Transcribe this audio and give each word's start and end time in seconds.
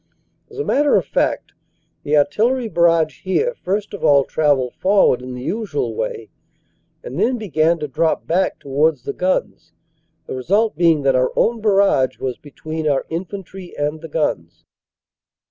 As 0.49 0.57
a 0.57 0.65
matter 0.65 0.95
of 0.95 1.05
fact, 1.05 1.51
the 2.01 2.17
artillery 2.17 2.67
barrage 2.67 3.21
here 3.21 3.53
first 3.53 3.93
of 3.93 4.03
all 4.03 4.23
travelled 4.23 4.73
forward 4.73 5.21
in 5.21 5.35
the 5.35 5.43
usual 5.43 5.93
way 5.93 6.31
and 7.03 7.19
then 7.19 7.37
began 7.37 7.77
to 7.77 7.87
drop 7.87 8.25
back 8.25 8.57
towards 8.57 9.03
the 9.03 9.13
guns 9.13 9.73
the 10.25 10.33
result 10.33 10.75
being 10.75 11.03
that 11.03 11.13
our 11.13 11.31
own 11.35 11.61
barrage 11.61 12.17
was 12.17 12.39
between 12.39 12.87
our 12.89 13.05
infantry 13.11 13.77
and 13.77 14.01
the 14.01 14.09
guns. 14.09 14.63